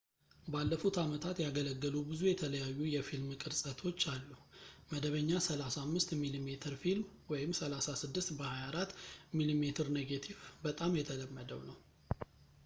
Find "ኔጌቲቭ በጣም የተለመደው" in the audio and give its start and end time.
10.01-11.61